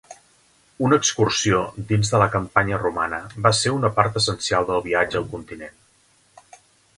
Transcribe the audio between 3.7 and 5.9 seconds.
una part essencial del viatge al continent.